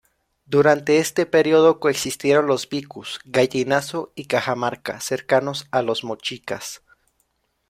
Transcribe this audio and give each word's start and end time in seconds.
Durante 0.47 0.97
este 0.97 1.27
periodo 1.27 1.79
coexistieron 1.79 2.47
los 2.47 2.67
vicus, 2.67 3.19
gallinazo 3.23 4.11
y 4.15 4.25
cajamarca; 4.25 4.99
cercanos 4.99 5.67
a 5.69 5.83
los 5.83 6.03
mochicas. 6.03 6.81